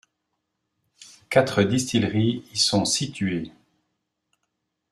[1.29, 3.51] Quatre distilleries y sont situées.